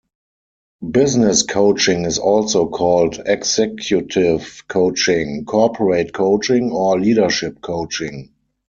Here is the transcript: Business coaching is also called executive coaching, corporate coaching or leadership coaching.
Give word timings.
Business 0.89 1.43
coaching 1.43 2.05
is 2.05 2.17
also 2.17 2.67
called 2.69 3.21
executive 3.23 4.63
coaching, 4.67 5.45
corporate 5.45 6.11
coaching 6.11 6.71
or 6.71 6.99
leadership 6.99 7.61
coaching. 7.61 8.31